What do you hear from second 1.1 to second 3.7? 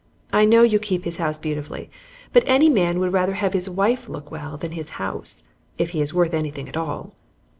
house beautifully, but any man would rather have his